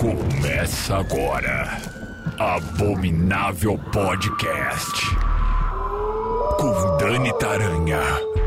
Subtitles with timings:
[0.00, 1.78] Começa agora.
[2.38, 5.04] Abominável Podcast.
[6.58, 8.00] Com Dani Taranha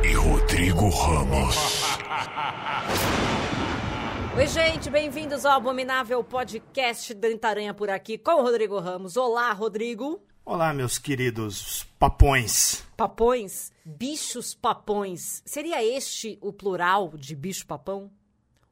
[0.03, 1.55] e Rodrigo Ramos.
[4.35, 9.15] Oi, gente, bem-vindos ao Abominável Podcast Dani Taranha por aqui com o Rodrigo Ramos.
[9.15, 10.21] Olá, Rodrigo.
[10.45, 12.85] Olá, meus queridos papões.
[12.97, 15.41] Papões, bichos papões.
[15.45, 18.11] Seria este o plural de bicho papão?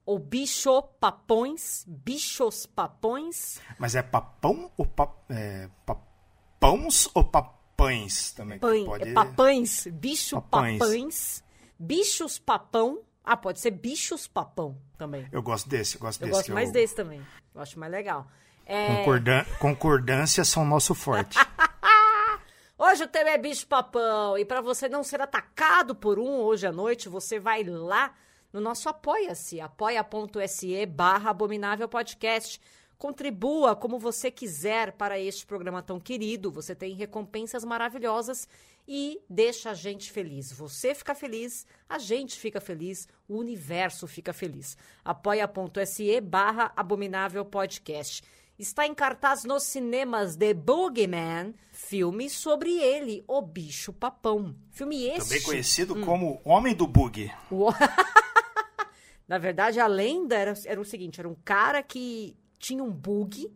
[0.06, 1.86] Ou bicho papões?
[1.88, 3.60] Bichos papões?
[3.78, 8.60] Mas é papão ou pa, é, papãos ou papães também?
[8.60, 9.10] Pãe, Pode...
[9.10, 10.80] é papães, bicho Papães.
[10.80, 11.44] papães,
[11.80, 13.00] bichos papão.
[13.24, 15.28] Ah, pode ser bichos papão também.
[15.32, 16.38] Eu gosto desse, eu gosto Eu desse.
[16.38, 17.22] gosto que mais eu- desse também.
[17.54, 18.26] Eu acho mais legal.
[18.66, 19.44] É, Concordan...
[19.60, 21.38] Concordâncias são nosso forte.
[22.78, 26.66] Hoje o tema é bicho papão e para você não ser atacado por um hoje
[26.66, 28.12] à noite, você vai lá
[28.54, 32.60] no nosso apoia-se, apoia.se barra abominável podcast.
[32.98, 36.52] Contribua como você quiser para este programa tão querido.
[36.52, 38.48] Você tem recompensas maravilhosas
[38.88, 40.52] e deixa a gente feliz.
[40.52, 44.78] Você fica feliz, a gente fica feliz, o universo fica feliz.
[45.04, 48.22] apoia.se barra abominável podcast.
[48.60, 54.56] Está em cartaz nos cinemas The Boogeyman, filme sobre ele, o bicho papão.
[54.70, 55.30] Filme esse.
[55.30, 56.06] Também conhecido Hum.
[56.06, 57.32] como Homem do Bug.
[57.50, 57.72] O-
[59.32, 63.50] Na verdade, a lenda era, era o seguinte: era um cara que tinha um bug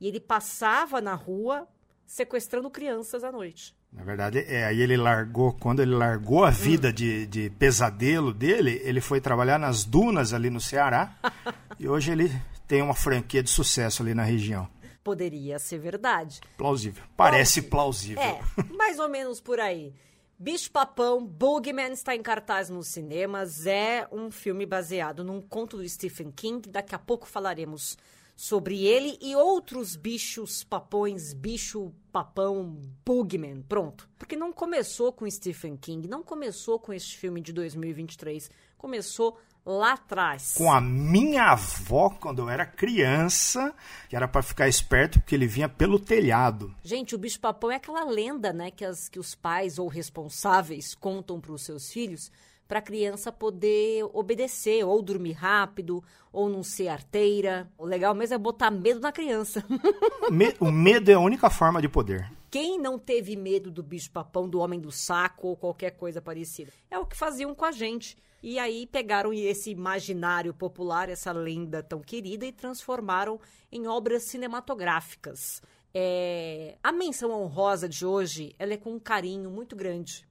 [0.00, 1.68] e ele passava na rua
[2.04, 3.72] sequestrando crianças à noite.
[3.92, 8.80] Na verdade, é, aí ele largou, quando ele largou a vida de, de pesadelo dele,
[8.82, 11.14] ele foi trabalhar nas dunas ali no Ceará.
[11.78, 12.28] e hoje ele
[12.66, 14.68] tem uma franquia de sucesso ali na região.
[15.04, 16.40] Poderia ser verdade.
[16.58, 17.04] Plausível.
[17.16, 18.20] Parece plausível.
[18.20, 18.40] É,
[18.76, 19.94] mais ou menos por aí.
[20.42, 23.64] Bicho Papão, Boogeyman está em cartaz nos cinemas.
[23.64, 26.68] É um filme baseado num conto do Stephen King.
[26.68, 27.96] Daqui a pouco falaremos
[28.34, 33.62] sobre ele e outros bichos papões, bicho papão, Boogeyman.
[33.62, 34.10] Pronto.
[34.18, 38.50] Porque não começou com Stephen King, não começou com este filme de 2023.
[38.76, 40.54] Começou lá atrás.
[40.56, 43.74] com a minha avó quando eu era criança,
[44.08, 46.74] que era pra ficar esperto porque ele vinha pelo telhado.
[46.82, 50.94] Gente, o bicho papão é aquela lenda, né, que, as, que os pais ou responsáveis
[50.94, 52.30] contam para os seus filhos
[52.68, 56.02] para a criança poder obedecer, ou dormir rápido,
[56.32, 57.70] ou não ser arteira.
[57.76, 59.62] O legal mesmo é botar medo na criança.
[60.32, 62.32] Me- o medo é a única forma de poder.
[62.50, 66.72] Quem não teve medo do bicho papão, do homem do saco ou qualquer coisa parecida?
[66.90, 68.16] É o que faziam com a gente.
[68.42, 73.38] E aí pegaram esse imaginário popular, essa lenda tão querida, e transformaram
[73.70, 75.62] em obras cinematográficas.
[75.94, 80.26] É, A menção honrosa de hoje, ela é com um carinho muito grande.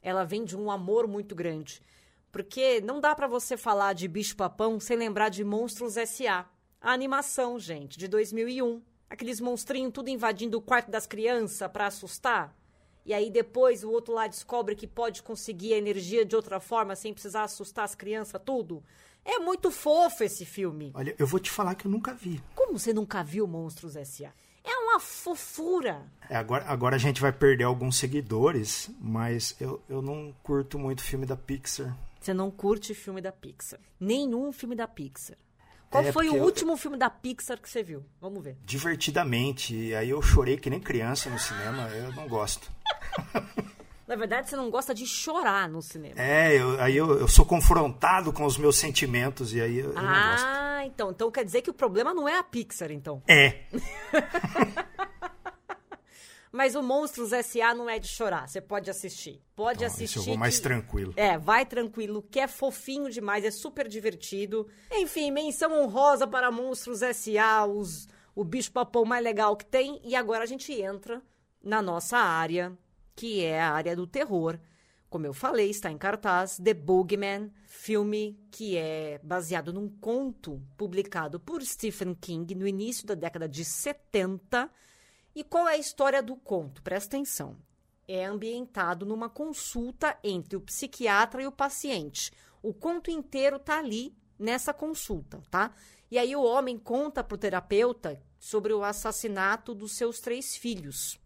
[0.00, 1.82] Ela vem de um amor muito grande.
[2.30, 6.46] Porque não dá pra você falar de bicho papão sem lembrar de Monstros S.A.
[6.80, 8.80] A animação, gente, de 2001.
[9.10, 12.56] Aqueles monstrinhos tudo invadindo o quarto das crianças pra assustar.
[13.04, 16.94] E aí depois o outro lá descobre que pode conseguir a energia de outra forma
[16.94, 18.82] sem precisar assustar as crianças, tudo.
[19.24, 20.90] É muito fofo esse filme.
[20.94, 22.42] Olha, eu vou te falar que eu nunca vi.
[22.54, 24.32] Como você nunca viu Monstros S.A.?
[24.64, 26.02] É uma fofura.
[26.30, 31.02] É, agora, agora a gente vai perder alguns seguidores, mas eu, eu não curto muito
[31.02, 31.96] filme da Pixar.
[32.20, 33.80] Você não curte filme da Pixar.
[33.98, 35.36] Nenhum filme da Pixar.
[35.90, 38.04] Qual É, foi o porque eu- último filme da Pixar que você viu?
[38.20, 38.56] Vamos ver.
[38.64, 39.74] Divertidamente.
[39.74, 42.70] E aí eu chorei que nem criança no cinema, eu não gosto.
[44.06, 46.20] Na verdade, você não gosta de chorar no cinema.
[46.20, 49.94] É, eu- aí eu, eu sou confrontado com os meus sentimentos e aí eu, eu
[49.94, 50.44] não gosto.
[50.46, 51.10] ah, então.
[51.10, 53.22] Então quer dizer que o problema não é a Pixar, então.
[53.26, 53.62] É,
[56.54, 57.74] Mas o Monstros S.A.
[57.74, 58.46] não é de chorar.
[58.46, 59.40] Você pode assistir.
[59.56, 60.18] Pode Então, assistir.
[60.18, 61.14] eu vou mais que- tranquilo.
[61.16, 64.68] É, vai tranquilo, que é fofinho demais, é super divertido.
[64.90, 69.98] Enfim, menção honrosa para Monstros S.A., os, o bicho papão mais legal que tem.
[70.04, 71.22] E agora a gente entra
[71.64, 72.76] na nossa área,
[73.14, 74.58] que é a área do terror.
[75.08, 81.38] Como eu falei, está em cartaz The Boogeyman, filme que é baseado num conto publicado
[81.38, 84.70] por Stephen King no início da década de 70.
[85.34, 86.82] E qual é a história do conto?
[86.82, 87.56] Presta atenção
[88.06, 92.32] é ambientado numa consulta entre o psiquiatra e o paciente.
[92.62, 95.74] O conto inteiro tá ali nessa consulta, tá?
[96.10, 101.18] E aí o homem conta pro terapeuta sobre o assassinato dos seus três filhos.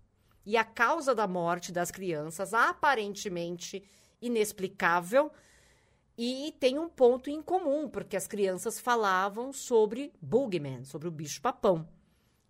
[0.47, 3.83] E a causa da morte das crianças, aparentemente
[4.23, 5.31] inexplicável,
[6.17, 11.87] e tem um ponto em comum, porque as crianças falavam sobre Boogeyman, sobre o bicho-papão.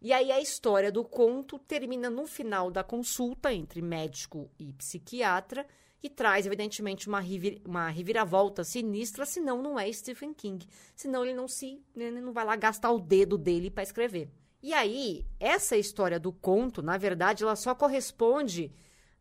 [0.00, 5.66] E aí a história do conto termina no final da consulta entre médico e psiquiatra,
[6.02, 10.64] e traz, evidentemente, uma, revir uma reviravolta sinistra, senão não é Stephen King.
[10.94, 14.30] Senão ele não se ele não vai lá gastar o dedo dele para escrever.
[14.66, 18.72] E aí, essa história do conto, na verdade, ela só corresponde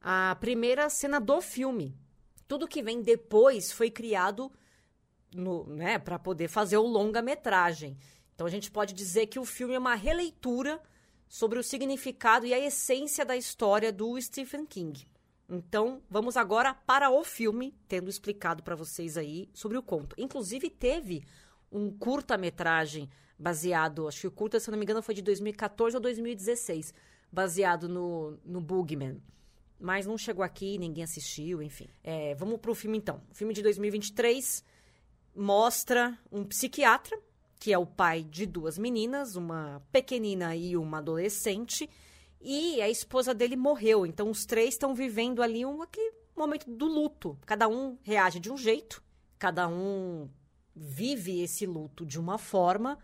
[0.01, 1.95] à primeira cena do filme.
[2.47, 4.51] Tudo que vem depois foi criado
[5.67, 7.95] né, para poder fazer o longa-metragem.
[8.33, 10.81] Então a gente pode dizer que o filme é uma releitura
[11.29, 15.07] sobre o significado e a essência da história do Stephen King.
[15.47, 20.15] Então, vamos agora para o filme, tendo explicado para vocês aí sobre o conto.
[20.17, 21.23] Inclusive, teve
[21.71, 26.01] um curta-metragem baseado, acho que o curta, se não me engano, foi de 2014 ou
[26.01, 26.93] 2016,
[27.31, 29.21] baseado no, no Boogeyman.
[29.79, 31.89] Mas não chegou aqui, ninguém assistiu, enfim.
[32.03, 33.21] É, vamos para o filme então.
[33.29, 34.63] O filme de 2023
[35.35, 37.19] mostra um psiquiatra,
[37.59, 41.89] que é o pai de duas meninas, uma pequenina e uma adolescente,
[42.39, 44.05] e a esposa dele morreu.
[44.05, 47.37] Então os três estão vivendo ali um aquele momento do luto.
[47.45, 49.03] Cada um reage de um jeito,
[49.37, 50.29] cada um
[50.73, 52.97] vive esse luto de uma forma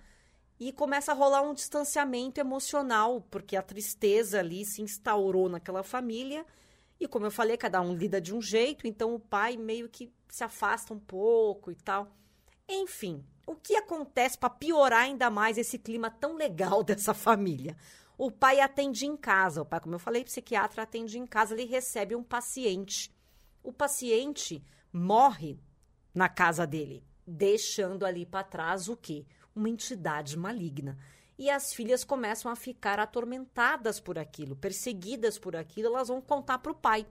[0.61, 6.45] e começa a rolar um distanciamento emocional, porque a tristeza ali se instaurou naquela família.
[6.99, 10.13] E como eu falei, cada um lida de um jeito, então o pai meio que
[10.29, 12.15] se afasta um pouco e tal.
[12.69, 17.75] Enfim, o que acontece para piorar ainda mais esse clima tão legal dessa família?
[18.15, 19.63] O pai atende em casa.
[19.63, 23.11] O pai, como eu falei, psiquiatra atende em casa, ele recebe um paciente.
[23.63, 25.59] O paciente morre
[26.13, 29.25] na casa dele, deixando ali para trás o quê?
[29.55, 30.97] Uma entidade maligna.
[31.37, 36.59] E as filhas começam a ficar atormentadas por aquilo, perseguidas por aquilo, elas vão contar
[36.59, 37.05] para o pai.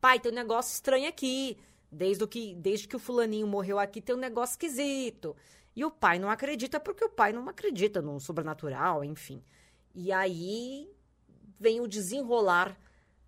[0.00, 1.58] Pai, tem um negócio estranho aqui.
[1.90, 5.36] Desde que, desde que o fulaninho morreu aqui, tem um negócio esquisito.
[5.76, 9.42] E o pai não acredita porque o pai não acredita no sobrenatural, enfim.
[9.94, 10.90] E aí
[11.58, 12.76] vem o desenrolar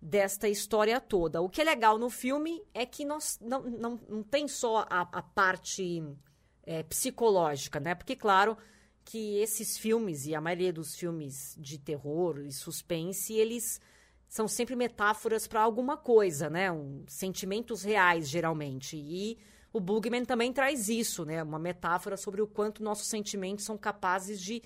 [0.01, 1.41] desta história toda.
[1.41, 5.01] O que é legal no filme é que nós, não, não, não tem só a,
[5.01, 6.03] a parte
[6.67, 7.95] é, psicológica, né?
[7.95, 8.57] Porque, claro,
[9.05, 13.79] que esses filmes, e a maioria dos filmes de terror e suspense, eles
[14.27, 16.69] são sempre metáforas para alguma coisa, né?
[16.69, 18.97] Um, sentimentos reais, geralmente.
[18.97, 19.37] E
[19.71, 21.41] o Bugman também traz isso, né?
[21.41, 24.61] Uma metáfora sobre o quanto nossos sentimentos são capazes de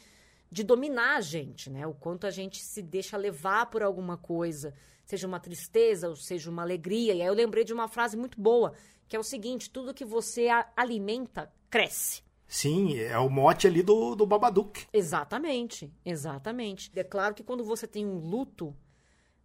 [0.52, 1.88] de dominar a gente, né?
[1.88, 4.74] O quanto a gente se deixa levar por alguma coisa,
[5.06, 7.14] seja uma tristeza ou seja uma alegria.
[7.14, 8.74] E aí eu lembrei de uma frase muito boa,
[9.08, 12.22] que é o seguinte: tudo que você alimenta cresce.
[12.46, 14.86] Sim, é o mote ali do, do Babadook.
[14.92, 16.92] Exatamente, exatamente.
[16.94, 18.76] É claro que quando você tem um luto,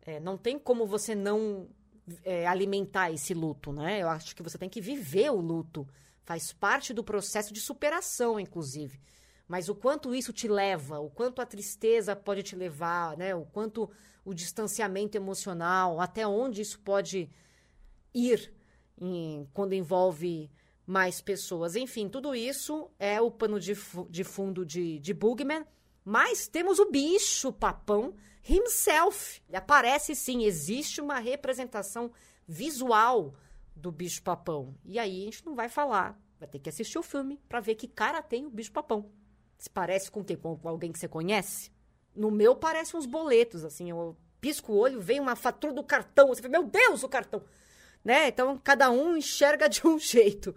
[0.03, 1.69] é, não tem como você não
[2.25, 4.03] é, alimentar esse luto, né?
[4.03, 5.87] Eu acho que você tem que viver o luto.
[6.25, 9.01] Faz parte do processo de superação, inclusive.
[9.47, 13.37] Mas o quanto isso te leva, o quanto a tristeza pode te levar, né?
[13.37, 13.89] O quanto
[14.25, 17.31] o distanciamento emocional, até onde isso pode
[18.13, 18.53] ir
[19.01, 20.51] em, quando envolve
[20.87, 21.75] mais pessoas.
[21.75, 23.77] Enfim, tudo isso é o pano de,
[24.09, 25.65] de fundo de, de Bugman.
[26.05, 28.15] Mas temos o bicho papão
[28.49, 29.43] himself.
[29.49, 32.13] Ele aparece sim, existe uma representação
[32.47, 33.35] visual
[33.75, 34.75] do bicho papão.
[34.85, 37.75] E aí a gente não vai falar, vai ter que assistir o filme para ver
[37.75, 39.11] que cara tem o bicho papão.
[39.59, 40.37] Se parece com quê?
[40.37, 41.73] Com alguém que você conhece?
[42.15, 43.91] No meu parece uns boletos, assim.
[43.91, 46.29] Eu pisco o olho, vem uma fatura do cartão.
[46.29, 47.43] Você fala, meu Deus, o cartão!
[48.05, 48.29] Né?
[48.29, 50.55] Então, cada um enxerga de um jeito.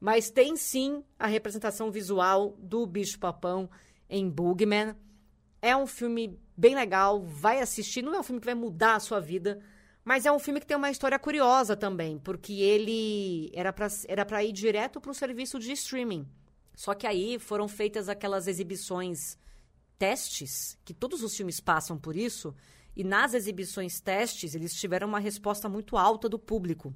[0.00, 3.70] Mas tem sim a representação visual do bicho-papão
[4.08, 4.94] em Bugman.
[5.60, 8.02] É um filme bem legal, vai assistir.
[8.02, 9.58] Não é um filme que vai mudar a sua vida,
[10.04, 14.44] mas é um filme que tem uma história curiosa também, porque ele era para era
[14.44, 16.28] ir direto para o serviço de streaming.
[16.74, 19.38] Só que aí foram feitas aquelas exibições
[19.98, 22.54] testes, que todos os filmes passam por isso,
[22.94, 26.94] e nas exibições testes eles tiveram uma resposta muito alta do público.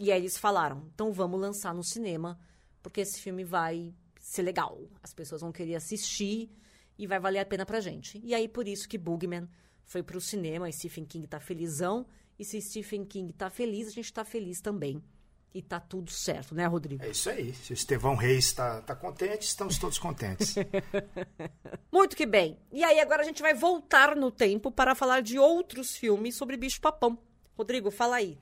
[0.00, 2.38] E aí eles falaram: então vamos lançar no cinema,
[2.82, 4.78] porque esse filme vai ser legal.
[5.02, 6.50] As pessoas vão querer assistir
[6.98, 8.20] e vai valer a pena pra gente.
[8.24, 9.48] E aí por isso que Bugman
[9.84, 12.06] foi pro cinema e Stephen King tá felizão.
[12.38, 15.02] E se Stephen King tá feliz, a gente tá feliz também
[15.52, 17.04] e tá tudo certo, né, Rodrigo?
[17.04, 17.52] É isso aí.
[17.52, 20.54] Se o Estevão Reis está tá contente, estamos todos contentes.
[21.92, 22.58] Muito que bem.
[22.72, 26.56] E aí, agora a gente vai voltar no tempo para falar de outros filmes sobre
[26.56, 27.18] bicho-papão.
[27.60, 28.38] Rodrigo, fala aí.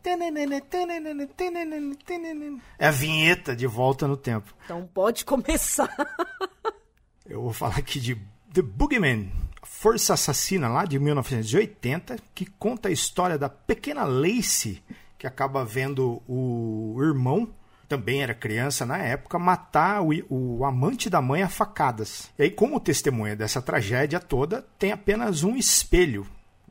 [2.78, 4.54] É a vinheta de volta no tempo.
[4.64, 5.92] Então pode começar.
[7.28, 8.14] Eu vou falar aqui de
[8.54, 9.32] The Boogeyman,
[9.64, 14.82] Força Assassina, lá de 1980, que conta a história da pequena Lacey
[15.18, 17.52] que acaba vendo o irmão,
[17.88, 22.30] também era criança na época, matar o, o amante da mãe a facadas.
[22.38, 26.25] E aí, como testemunha dessa tragédia toda, tem apenas um espelho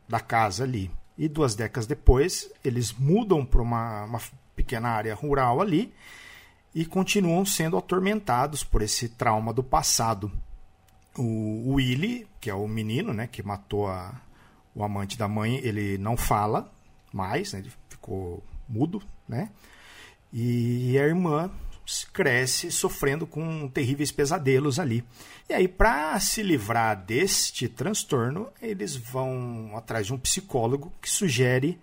[0.08, 0.90] da casa ali.
[1.18, 4.22] E duas décadas depois, eles mudam para uma, uma
[4.56, 5.94] pequena área rural ali
[6.76, 10.32] e continuam sendo atormentados por esse trauma do passado.
[11.18, 14.14] O Willy, que é o menino né, que matou a,
[14.76, 16.72] o amante da mãe, ele não fala
[17.12, 19.50] mais, né, ele ficou mudo, né?
[20.32, 21.50] E a irmã
[22.12, 25.04] cresce sofrendo com terríveis pesadelos ali.
[25.50, 31.80] E aí, para se livrar deste transtorno, eles vão atrás de um psicólogo que sugere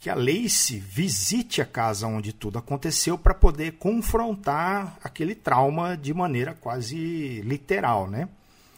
[0.00, 6.14] que a Lacey visite a casa onde tudo aconteceu para poder confrontar aquele trauma de
[6.14, 8.28] maneira quase literal, né?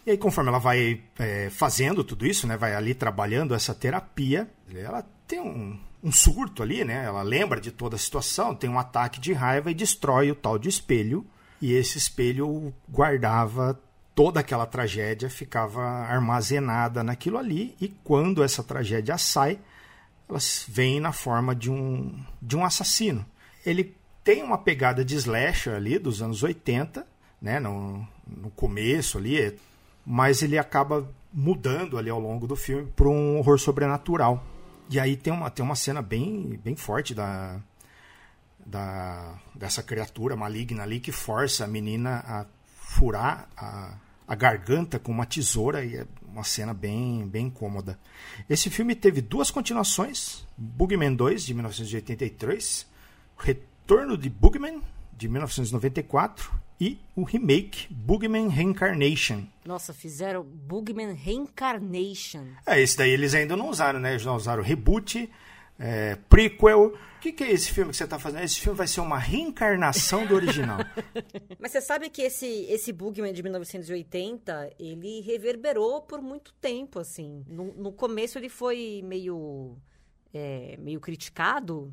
[0.06, 4.48] E aí, conforme ela vai é, fazendo tudo isso, né, vai ali trabalhando essa terapia,
[4.74, 7.04] ela tem um, um surto ali, né?
[7.04, 10.59] Ela lembra de toda a situação, tem um ataque de raiva e destrói o tal
[10.59, 11.26] de espelho.
[11.61, 13.78] E esse espelho guardava
[14.14, 17.76] toda aquela tragédia, ficava armazenada naquilo ali.
[17.80, 19.59] E quando essa tragédia sai,
[20.28, 20.38] ela
[20.69, 23.25] vem na forma de um, de um assassino.
[23.64, 27.07] Ele tem uma pegada de slasher ali dos anos 80,
[27.40, 27.61] né?
[27.61, 29.59] No, no começo ali,
[30.04, 34.42] mas ele acaba mudando ali ao longo do filme para um horror sobrenatural.
[34.90, 37.61] E aí tem uma, tem uma cena bem, bem forte da,
[38.66, 45.12] da, dessa criatura maligna ali que força a menina a furar a, a garganta com
[45.12, 47.97] uma tesoura e é uma cena bem, bem incômoda.
[48.49, 52.87] Esse filme teve duas continuações, Bugman 2, de 1983,
[53.38, 54.82] Retorno de Bugman,
[55.16, 59.44] de 1994, e o remake Bugman Reincarnation.
[59.66, 62.46] Nossa, fizeram Bugman Reincarnation.
[62.66, 64.12] É, esse daí eles ainda não usaram, né?
[64.12, 65.30] Eles não usaram reboot,
[65.78, 66.94] é, prequel.
[67.16, 68.42] O que, que, é esse filme que você está fazendo?
[68.42, 70.78] Esse filme vai ser uma reencarnação do original.
[71.60, 77.44] Mas você sabe que esse, esse Bugman de 1980, ele reverberou por muito tempo, assim.
[77.46, 79.76] No, no começo ele foi meio,
[80.32, 81.92] é, meio criticado,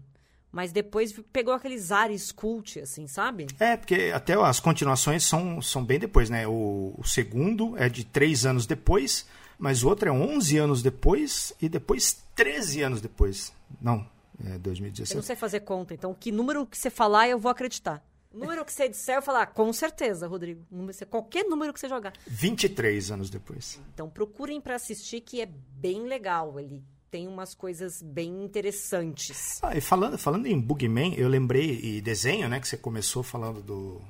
[0.51, 3.47] mas depois pegou aqueles ares cult, assim, sabe?
[3.59, 6.47] É, porque até as continuações são, são bem depois, né?
[6.47, 9.25] O, o segundo é de três anos depois,
[9.57, 13.53] mas o outro é 11 anos depois e depois 13 anos depois.
[13.81, 14.07] Não,
[14.43, 15.13] é 2017.
[15.13, 18.03] Eu não sei fazer conta, então que número que você falar eu vou acreditar.
[18.33, 20.63] Número que você disser, eu falar, ah, com certeza, Rodrigo.
[21.09, 22.13] Qualquer número que você jogar.
[22.27, 23.79] 23 anos depois.
[23.93, 26.59] Então procurem para assistir, que é bem legal.
[26.59, 29.59] Ele tem umas coisas bem interessantes.
[29.61, 33.61] Ah, e falando, falando em Bugman, eu lembrei, e desenho, né, que você começou falando
[33.61, 34.01] do,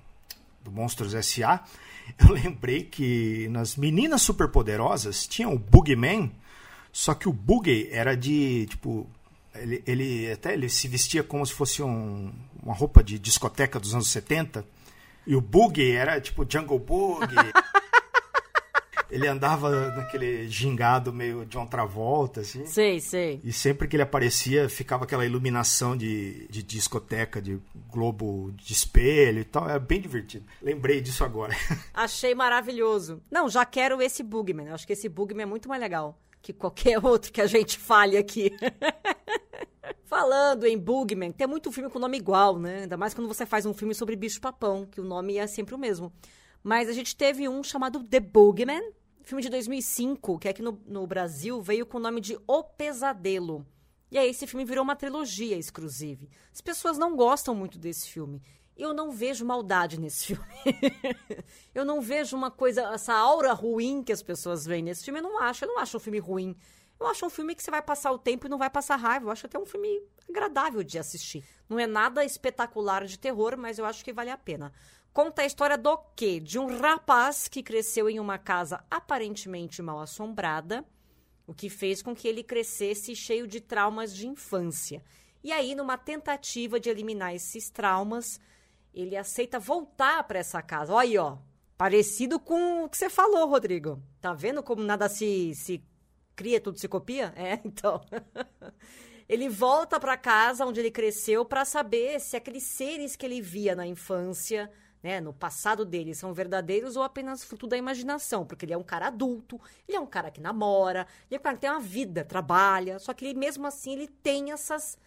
[0.63, 1.63] do Monstros S.A.,
[2.20, 6.32] eu lembrei que nas Meninas Superpoderosas tinha o Bugman,
[6.92, 9.08] só que o Boogie era de, tipo,
[9.54, 13.94] ele, ele até ele se vestia como se fosse um, uma roupa de discoteca dos
[13.94, 14.66] anos 70,
[15.25, 17.36] e o Boogie era tipo Jungle Boogie.
[19.09, 22.65] ele andava naquele gingado meio de outra volta, assim.
[22.65, 23.39] Sei, sei.
[23.43, 27.59] E sempre que ele aparecia, ficava aquela iluminação de, de discoteca, de
[27.89, 29.69] globo de espelho e tal.
[29.69, 30.45] É bem divertido.
[30.61, 31.55] Lembrei disso agora.
[31.93, 33.21] Achei maravilhoso.
[33.31, 34.69] Não, já quero esse Bugman.
[34.69, 38.17] Acho que esse Bugman é muito mais legal que qualquer outro que a gente fale
[38.17, 38.51] aqui.
[40.05, 42.83] Falando em Bugman, tem muito filme com nome igual, né?
[42.83, 45.77] Ainda mais quando você faz um filme sobre bicho-papão, que o nome é sempre o
[45.77, 46.13] mesmo.
[46.67, 48.91] Mas a gente teve um chamado The Boogeyman,
[49.24, 53.65] filme de 2005, que aqui no, no Brasil veio com o nome de O Pesadelo.
[54.12, 56.27] E aí esse filme virou uma trilogia exclusiva.
[56.53, 58.41] As pessoas não gostam muito desse filme.
[58.75, 60.43] Eu não vejo maldade nesse filme.
[61.74, 65.21] eu não vejo uma coisa, essa aura ruim que as pessoas veem nesse filme.
[65.21, 65.63] Eu não acho.
[65.63, 66.53] Eu não acho um filme ruim.
[67.00, 69.27] Eu acho um filme que você vai passar o tempo e não vai passar raiva.
[69.27, 71.45] Eu acho até um filme agradável de assistir.
[71.69, 74.74] Não é nada espetacular de terror, mas eu acho que vale a pena.
[75.17, 76.39] Conta a história do quê?
[76.39, 80.86] De um rapaz que cresceu em uma casa aparentemente mal assombrada,
[81.47, 85.03] o que fez com que ele crescesse cheio de traumas de infância.
[85.43, 88.39] E aí, numa tentativa de eliminar esses traumas,
[88.93, 90.93] ele aceita voltar para essa casa.
[90.93, 91.39] Olha aí, ó.
[91.75, 94.00] Parecido com o que você falou, Rodrigo.
[94.21, 95.83] Tá vendo como nada se, se
[96.36, 97.33] cria, tudo se copia?
[97.36, 98.05] É, então.
[99.27, 103.75] ele volta para casa onde ele cresceu para saber se aqueles seres que ele via
[103.75, 104.71] na infância
[105.01, 108.84] né, no passado dele são verdadeiros ou apenas fruto da imaginação, porque ele é um
[108.84, 111.80] cara adulto, ele é um cara que namora, ele é um cara que tem uma
[111.80, 114.98] vida, trabalha, só que ele mesmo assim ele tem essas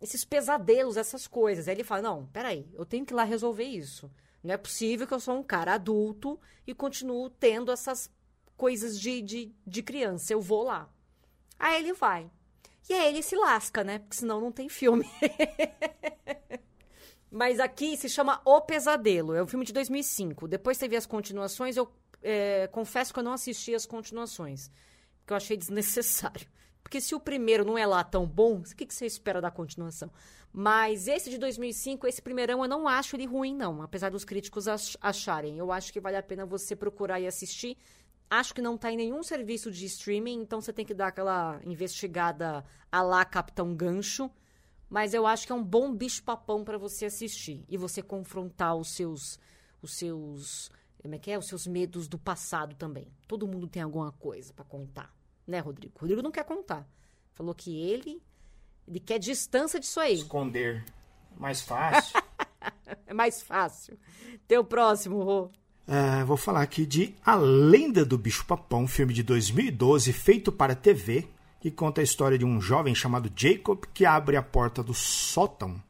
[0.00, 1.66] esses pesadelos, essas coisas.
[1.66, 4.10] Aí ele fala: "Não, peraí, eu tenho que ir lá resolver isso.
[4.42, 8.08] Não é possível que eu sou um cara adulto e continuo tendo essas
[8.56, 10.32] coisas de, de, de criança.
[10.32, 10.88] Eu vou lá."
[11.58, 12.30] Aí ele vai.
[12.88, 13.98] E aí ele se lasca, né?
[13.98, 15.04] Porque senão não tem filme.
[17.30, 19.34] Mas aqui se chama O Pesadelo.
[19.34, 20.48] É um filme de 2005.
[20.48, 21.76] Depois teve as continuações.
[21.76, 21.90] Eu
[22.22, 24.70] é, confesso que eu não assisti as continuações.
[25.20, 26.48] Porque eu achei desnecessário.
[26.82, 29.50] Porque se o primeiro não é lá tão bom, o que, que você espera da
[29.50, 30.10] continuação?
[30.50, 33.82] Mas esse de 2005, esse primeirão, eu não acho ele ruim, não.
[33.82, 35.58] Apesar dos críticos ach acharem.
[35.58, 37.76] Eu acho que vale a pena você procurar e assistir.
[38.30, 41.60] Acho que não está em nenhum serviço de streaming, então você tem que dar aquela
[41.64, 44.30] investigada a lá Capitão Gancho.
[44.88, 47.64] Mas eu acho que é um bom bicho-papão para você assistir.
[47.68, 49.38] E você confrontar os seus...
[49.82, 50.70] Os seus...
[51.00, 51.38] Como é que é?
[51.38, 53.06] Os seus medos do passado também.
[53.26, 55.14] Todo mundo tem alguma coisa para contar.
[55.46, 55.98] Né, Rodrigo?
[55.98, 56.88] Rodrigo não quer contar.
[57.34, 58.22] Falou que ele...
[58.86, 60.14] Ele quer distância disso aí.
[60.14, 60.84] Esconder.
[61.36, 62.20] Mais fácil.
[63.06, 63.98] é mais fácil.
[64.46, 65.50] Teu próximo, Rô.
[65.88, 70.74] Uh, vou falar aqui de A Lenda do Bicho Papão, filme de 2012 feito para
[70.74, 71.26] TV,
[71.60, 75.82] que conta a história de um jovem chamado Jacob que abre a porta do sótão.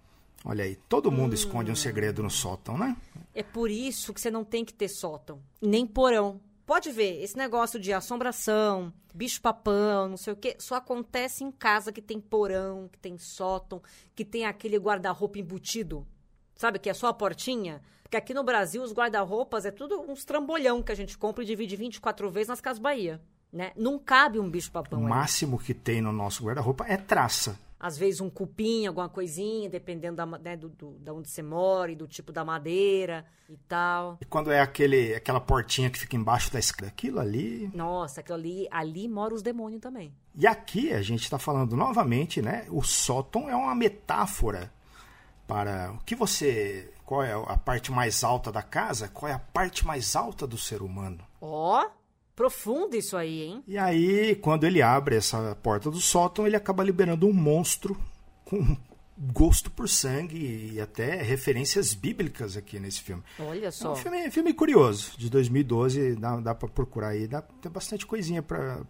[0.44, 1.34] Olha aí, todo mundo hum.
[1.34, 2.96] esconde um segredo no sótão, né?
[3.34, 6.40] É por isso que você não tem que ter sótão, nem porão.
[6.64, 11.90] Pode ver, esse negócio de assombração, bicho-papão, não sei o quê, só acontece em casa
[11.90, 13.82] que tem porão, que tem sótão,
[14.14, 16.06] que tem aquele guarda-roupa embutido.
[16.54, 17.80] Sabe, que é só a portinha?
[18.02, 21.46] Porque aqui no Brasil os guarda-roupas é tudo uns trambolhão que a gente compra e
[21.46, 23.20] divide 24 vezes nas Casas Bahia.
[23.52, 23.72] Né?
[23.76, 25.00] Não cabe um bicho-papão.
[25.00, 27.58] O máximo que tem no nosso guarda-roupa é traça.
[27.80, 31.92] Às vezes um cupim, alguma coisinha, dependendo da, né, do, do, da onde você mora
[31.92, 34.18] e do tipo da madeira e tal.
[34.20, 37.70] E quando é aquele, aquela portinha que fica embaixo da escada, aquilo ali...
[37.72, 40.12] Nossa, aquilo ali, ali mora os demônios também.
[40.34, 42.66] E aqui a gente está falando novamente, né?
[42.68, 44.72] O sótão é uma metáfora
[45.46, 49.38] para o que você qual é a parte mais alta da casa, qual é a
[49.38, 51.24] parte mais alta do ser humano.
[51.40, 51.90] Ó, oh,
[52.38, 53.64] profundo isso aí, hein?
[53.66, 57.98] E aí, quando ele abre essa porta do sótão, ele acaba liberando um monstro
[58.44, 58.76] com
[59.18, 63.24] gosto por sangue e até referências bíblicas aqui nesse filme.
[63.40, 63.88] Olha só.
[63.88, 68.06] É um filme, filme curioso, de 2012, dá, dá para procurar aí, dá, tem bastante
[68.06, 68.82] coisinha para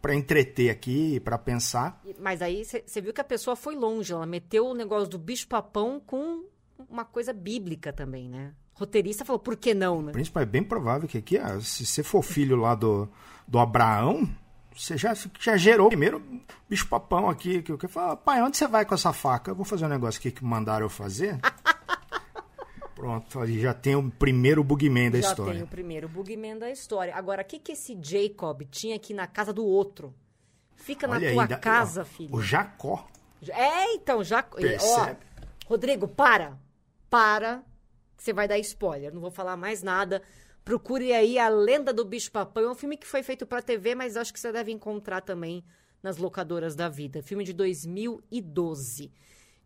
[0.00, 2.02] para entreter aqui, para pensar.
[2.20, 5.98] Mas aí você viu que a pessoa foi longe, ela meteu o negócio do bicho-papão
[5.98, 6.44] com
[6.90, 8.52] uma coisa bíblica também, né?
[8.74, 10.12] Roteirista falou, por que não, né?
[10.12, 13.08] Príncipe, é bem provável que aqui, ah, se você for filho lá do,
[13.46, 14.28] do Abraão,
[14.74, 16.22] você já, já gerou primeiro
[16.68, 19.52] bicho papão aqui, que eu falo, pai, onde você vai com essa faca?
[19.52, 21.38] Eu vou fazer um negócio aqui que mandaram eu fazer.
[22.94, 25.52] Pronto, ali já tem o primeiro bugman da já história.
[25.52, 27.14] Já tem o primeiro bugman da história.
[27.14, 30.14] Agora, o que, que esse Jacob tinha aqui na casa do outro?
[30.76, 32.34] Fica Olha na tua casa, ó, filho.
[32.34, 33.06] O Jacó.
[33.48, 34.58] É, então, Jacó.
[34.58, 35.14] Ó,
[35.66, 36.58] Rodrigo, para
[37.14, 37.62] para,
[38.24, 39.12] você vai dar spoiler.
[39.12, 40.22] Não vou falar mais nada.
[40.64, 42.64] Procure aí A Lenda do Bicho Papão.
[42.64, 45.64] É um filme que foi feito para TV, mas acho que você deve encontrar também
[46.02, 47.22] nas locadoras da vida.
[47.22, 49.12] Filme de 2012.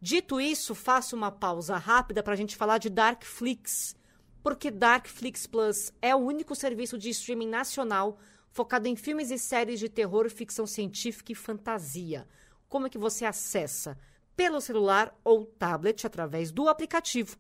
[0.01, 3.97] Dito isso, faço uma pausa rápida para a gente falar de Darkflix.
[4.43, 8.19] Porque Darkflix Plus é o único serviço de streaming nacional
[8.51, 12.27] focado em filmes e séries de terror, ficção científica e fantasia.
[12.69, 13.97] Como é que você acessa?
[14.39, 17.37] pelo celular ou tablet através do aplicativo.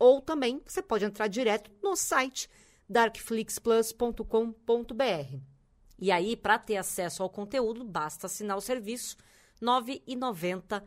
[0.00, 2.48] Ou também você pode entrar direto no site
[2.88, 5.38] darkflixplus.com.br.
[5.98, 9.18] E aí, para ter acesso ao conteúdo, basta assinar o serviço
[9.60, 10.82] R$ 9,90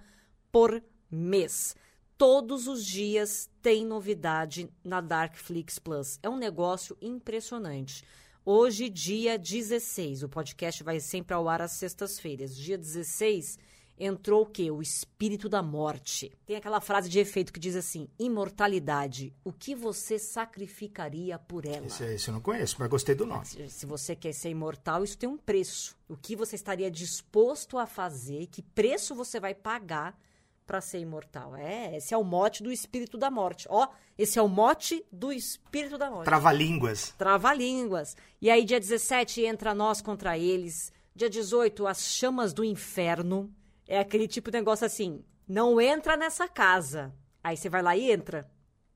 [0.51, 1.75] por mês.
[2.17, 6.17] Todos os dias tem novidade na Darkflix Plus.
[6.23, 8.03] É um negócio impressionante.
[8.43, 12.57] Hoje, dia 16, o podcast vai sempre ao ar às sextas-feiras.
[12.57, 13.59] Dia 16
[14.03, 14.69] entrou o quê?
[14.69, 16.31] O espírito da morte.
[16.45, 21.85] Tem aquela frase de efeito que diz assim: imortalidade, o que você sacrificaria por ela?
[21.85, 23.45] Esse, esse eu não conheço, mas gostei do nome.
[23.45, 25.95] Se, se você quer ser imortal, isso tem um preço.
[26.07, 30.19] O que você estaria disposto a fazer, que preço você vai pagar
[30.65, 31.55] para ser imortal?
[31.55, 33.67] É, esse é o mote do espírito da morte.
[33.69, 33.87] Ó,
[34.17, 36.25] esse é o mote do espírito da morte.
[36.25, 37.13] Trava-línguas.
[37.17, 38.15] Trava-línguas.
[38.41, 40.91] E aí, dia 17, entra nós contra eles.
[41.15, 43.51] Dia 18, as chamas do inferno.
[43.87, 47.13] É aquele tipo de negócio assim: não entra nessa casa.
[47.43, 48.49] Aí você vai lá e entra.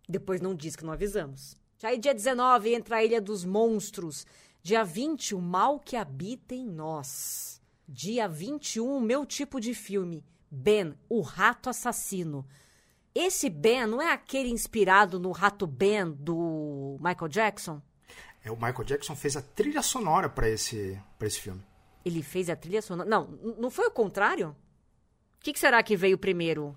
[0.08, 1.58] Depois não diz que não avisamos.
[1.84, 4.26] Aí, dia 19, entra a Ilha dos Monstros.
[4.64, 7.62] Dia 20, o mal que habita em nós.
[7.88, 10.26] Dia 21, meu tipo de filme.
[10.50, 12.46] Ben, o rato assassino.
[13.14, 17.82] Esse Ben não é aquele inspirado no rato Ben do Michael Jackson?
[18.44, 21.62] É, o Michael Jackson fez a trilha sonora para esse, esse filme.
[22.06, 23.10] Ele fez a trilha sonora?
[23.10, 24.56] Não, não foi o contrário?
[25.40, 26.76] O que, que, será que veio primeiro?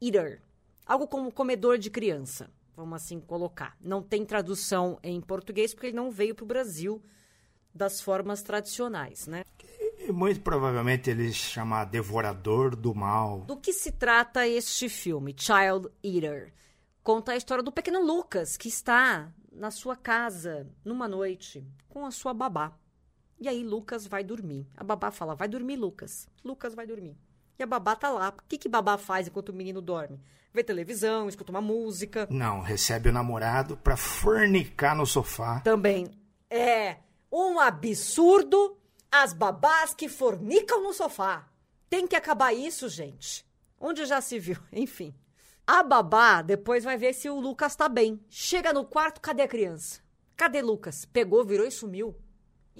[0.00, 0.40] Eater,
[0.86, 3.76] algo como comedor de criança, vamos assim colocar.
[3.80, 7.02] Não tem tradução em português porque ele não veio para o Brasil
[7.74, 9.42] das formas tradicionais, né?
[9.98, 13.40] E muito provavelmente ele chama Devorador do Mal.
[13.40, 16.54] Do que se trata este filme, Child Eater?
[17.02, 22.12] Conta a história do pequeno Lucas, que está na sua casa numa noite com a
[22.12, 22.78] sua babá.
[23.40, 24.66] E aí Lucas vai dormir.
[24.76, 26.28] A babá fala: "Vai dormir, Lucas".
[26.44, 27.16] Lucas vai dormir.
[27.58, 28.28] E a babá tá lá.
[28.28, 30.20] O que que babá faz enquanto o menino dorme?
[30.52, 32.26] Vê televisão, escuta uma música.
[32.30, 35.60] Não, recebe o namorado pra fornicar no sofá.
[35.60, 36.06] Também
[36.48, 36.96] é
[37.30, 38.76] um absurdo
[39.12, 41.48] as babás que fornicam no sofá.
[41.88, 43.44] Tem que acabar isso, gente.
[43.78, 44.56] Onde já se viu?
[44.72, 45.14] Enfim.
[45.66, 48.20] A babá depois vai ver se o Lucas tá bem.
[48.28, 50.00] Chega no quarto, cadê a criança?
[50.36, 51.04] Cadê Lucas?
[51.04, 52.16] Pegou, virou e sumiu.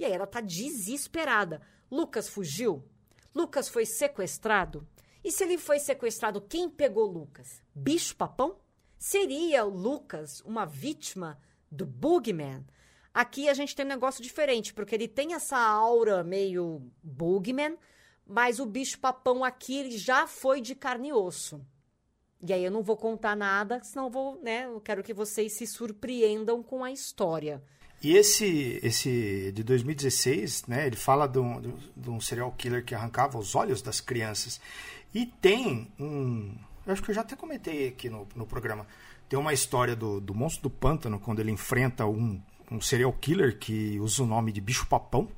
[0.00, 1.60] E aí ela tá desesperada.
[1.90, 2.82] Lucas fugiu?
[3.34, 4.88] Lucas foi sequestrado?
[5.22, 7.62] E se ele foi sequestrado, quem pegou Lucas?
[7.74, 8.56] Bicho papão?
[8.98, 11.38] Seria o Lucas uma vítima
[11.70, 12.64] do Boogeyman?
[13.12, 17.76] Aqui a gente tem um negócio diferente, porque ele tem essa aura meio Boogeyman,
[18.26, 21.60] mas o bicho papão aqui ele já foi de carne e osso.
[22.42, 24.64] E aí eu não vou contar nada, senão vou, né?
[24.64, 27.62] Eu quero que vocês se surpreendam com a história.
[28.02, 31.60] E esse, esse de 2016, né, ele fala de um,
[31.94, 34.60] de um serial killer que arrancava os olhos das crianças.
[35.14, 36.54] E tem um.
[36.86, 38.86] Eu acho que eu já até comentei aqui no, no programa.
[39.28, 43.58] Tem uma história do, do monstro do pântano, quando ele enfrenta um, um serial killer
[43.58, 45.28] que usa o nome de bicho papão.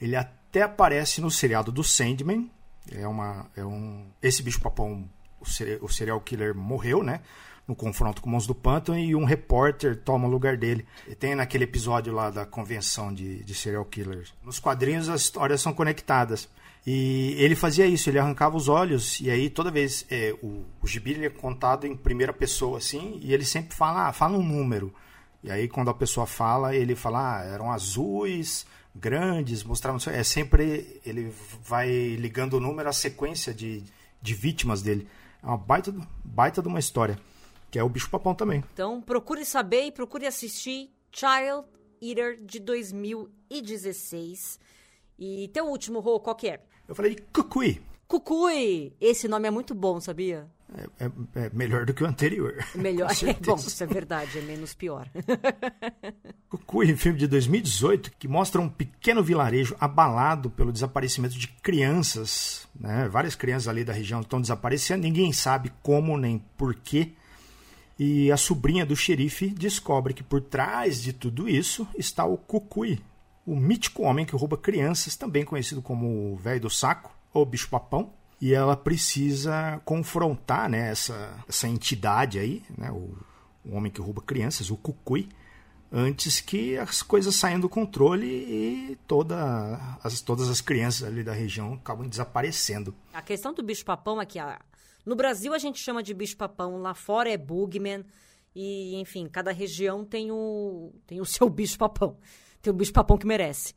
[0.00, 2.50] Ele até aparece no seriado do Sandman.
[2.90, 5.08] É uma, é um, esse bicho papão,
[5.40, 7.20] o, o serial killer morreu, né?
[7.68, 10.86] No confronto com o Monstro do Pântano e um repórter toma o lugar dele.
[11.06, 14.32] E tem naquele episódio lá da convenção de, de serial killers.
[14.42, 16.48] Nos quadrinhos as histórias são conectadas.
[16.86, 20.86] E ele fazia isso, ele arrancava os olhos, e aí toda vez é, o, o
[20.86, 24.94] gibi é contado em primeira pessoa, assim, e ele sempre fala, ah, fala um número.
[25.44, 30.00] E aí quando a pessoa fala, ele fala, ah, eram azuis, grandes, mostravam.
[30.06, 31.30] É sempre ele
[31.62, 33.84] vai ligando o número à sequência de,
[34.22, 35.06] de vítimas dele.
[35.42, 37.18] É uma baita, baita de uma história
[37.70, 38.64] que é o bicho papão também.
[38.72, 41.66] Então, procure saber e procure assistir Child
[42.00, 44.58] Eater de 2016.
[45.18, 46.60] E teu último, Rô, qual que é?
[46.86, 47.82] Eu falei de Cucuí.
[48.06, 48.94] Cucuí!
[49.00, 50.48] Esse nome é muito bom, sabia?
[50.74, 51.10] É, é,
[51.46, 52.54] é melhor do que o anterior.
[52.74, 55.08] Melhor, é bom, isso é verdade, é menos pior.
[56.48, 62.68] Cucuí, filme de 2018, que mostra um pequeno vilarejo abalado pelo desaparecimento de crianças.
[62.78, 63.08] Né?
[63.08, 67.12] Várias crianças ali da região estão desaparecendo, ninguém sabe como nem porquê.
[67.98, 73.00] E a sobrinha do xerife descobre que por trás de tudo isso está o Cucuí,
[73.44, 78.12] o mítico homem que rouba crianças, também conhecido como o velho do saco ou bicho-papão.
[78.40, 83.16] E ela precisa confrontar né, essa, essa entidade aí, né, o,
[83.64, 85.28] o homem que rouba crianças, o Cucuí,
[85.90, 91.32] antes que as coisas saiam do controle e toda as, todas as crianças ali da
[91.32, 92.94] região acabam desaparecendo.
[93.12, 94.60] A questão do bicho-papão é que a,
[95.04, 98.04] no Brasil a gente chama de bicho-papão, lá fora é bugman.
[98.54, 102.16] E, enfim, cada região tem o, tem o seu bicho-papão.
[102.60, 103.74] Tem o bicho-papão que merece.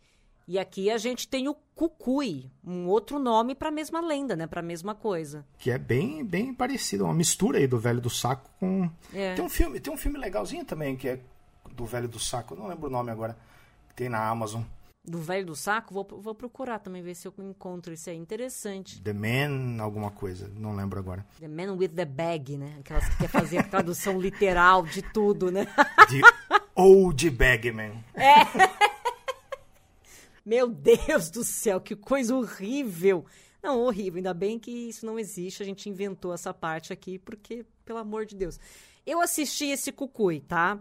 [0.48, 4.48] E aqui a gente tem o cucui, um outro nome para a mesma lenda, né?
[4.48, 5.46] Para a mesma coisa.
[5.58, 9.36] Que é bem, bem parecido, uma mistura aí do Velho do Saco com é.
[9.36, 11.20] Tem um filme, tem um filme legalzinho também que é
[11.74, 13.38] do Velho do Saco, não lembro o nome agora.
[13.96, 14.64] Tem na Amazon
[15.04, 18.18] do velho do saco, vou, vou procurar também, ver se eu encontro isso aí.
[18.18, 19.02] Interessante.
[19.02, 21.26] The Man, alguma coisa, não lembro agora.
[21.40, 22.78] The Man with the Bag, né?
[22.80, 25.66] Aquelas que quer fazer a tradução literal de tudo, né?
[26.10, 26.22] De
[26.76, 28.04] Old Bagman.
[28.14, 28.92] É.
[30.46, 33.26] Meu Deus do céu, que coisa horrível.
[33.62, 34.18] Não, horrível.
[34.18, 35.62] Ainda bem que isso não existe.
[35.62, 38.60] A gente inventou essa parte aqui, porque, pelo amor de Deus.
[39.06, 40.80] Eu assisti esse cucui, tá?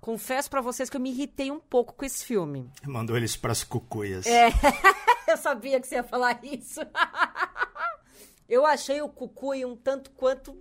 [0.00, 2.70] Confesso para vocês que eu me irritei um pouco com esse filme.
[2.86, 4.26] Mandou eles pras cucuias.
[4.26, 4.48] É,
[5.28, 6.80] eu sabia que você ia falar isso.
[8.48, 10.56] eu achei o cucuí um tanto quanto,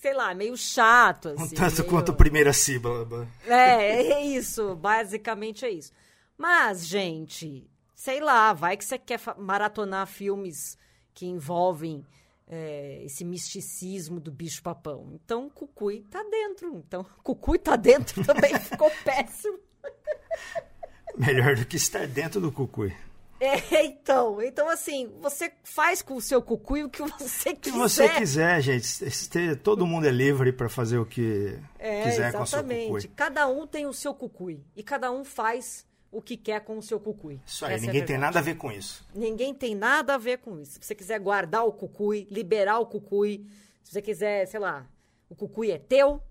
[0.00, 1.30] sei lá, meio chato.
[1.30, 1.90] Assim, um tanto meio...
[1.90, 3.26] quanto a primeira sílaba.
[3.46, 4.74] É, é isso.
[4.76, 5.92] Basicamente é isso.
[6.36, 10.76] Mas, gente, sei lá, vai que você quer maratonar filmes
[11.14, 12.04] que envolvem
[12.46, 15.10] é, esse misticismo do bicho-papão.
[15.12, 16.76] Então, Cucuy tá dentro.
[16.76, 19.58] Então, Cucuy tá dentro também ficou péssimo.
[21.16, 22.92] Melhor do que estar dentro do cucuy.
[23.40, 27.76] É, então, então assim, você faz com o seu Cucuy o que você Se quiser.
[27.78, 32.46] você quiser, gente, todo mundo é livre para fazer o que É, quiser com o
[32.46, 32.86] seu exatamente.
[32.86, 33.08] cucuy.
[33.14, 36.82] Cada um tem o seu Cucuy e cada um faz o que quer com o
[36.82, 37.40] seu Cucuy.
[37.44, 38.20] Isso aí, Essa é ninguém tem verdade.
[38.20, 39.04] nada a ver com isso.
[39.12, 40.72] Ninguém tem nada a ver com isso.
[40.72, 43.44] Se você quiser guardar o cucuy, liberar o cucuy,
[43.82, 44.86] se você quiser, sei lá,
[45.28, 46.22] o cucuy é teu.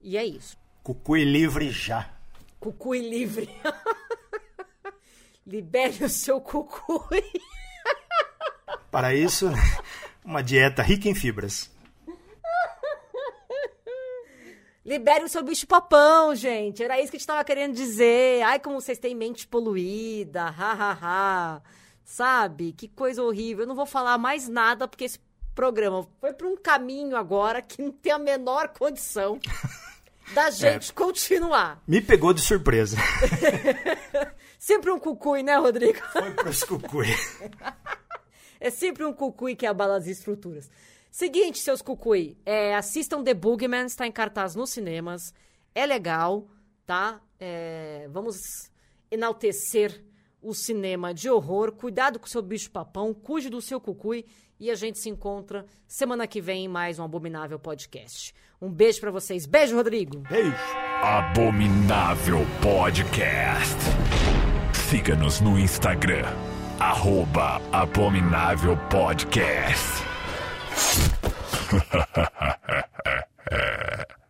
[0.00, 0.56] E é isso.
[0.82, 2.12] Cucuy livre já.
[2.60, 3.48] Cucuy livre.
[5.44, 7.22] Libere o seu cucuy.
[8.90, 9.50] Para isso,
[10.24, 11.71] uma dieta rica em fibras.
[14.84, 16.82] Libere o seu bicho papão, gente.
[16.82, 18.42] Era isso que a gente tava querendo dizer.
[18.42, 20.42] Ai, como vocês têm mente poluída.
[20.42, 21.62] Ha, ha, ha.
[22.04, 22.72] Sabe?
[22.72, 23.62] Que coisa horrível.
[23.62, 25.20] Eu não vou falar mais nada porque esse
[25.54, 29.38] programa foi para um caminho agora que não tem a menor condição
[30.34, 31.80] da gente continuar.
[31.86, 32.96] Me pegou de surpresa.
[34.58, 35.98] Sempre um cucuy, né, Rodrigo?
[36.12, 37.08] Foi pros cucuy.
[38.64, 40.70] É sempre um cucuy que abala as estruturas.
[41.12, 45.34] Seguinte, seus cucuy, é, assistam The Boogeyman, está em cartaz nos cinemas.
[45.74, 46.48] É legal,
[46.86, 47.20] tá?
[47.38, 48.70] É, vamos
[49.10, 50.02] enaltecer
[50.40, 51.72] o cinema de horror.
[51.72, 54.24] Cuidado com o seu bicho papão, cuide do seu cucuy.
[54.58, 58.34] E a gente se encontra semana que vem em mais um Abominável Podcast.
[58.60, 59.44] Um beijo pra vocês.
[59.44, 60.20] Beijo, Rodrigo.
[60.20, 60.56] Beijo.
[61.02, 63.76] Abominável Podcast.
[64.88, 66.24] Siga-nos no Instagram,
[66.80, 70.11] arroba Abominável Podcast.
[70.82, 74.21] はっはっはっはっはっはっは。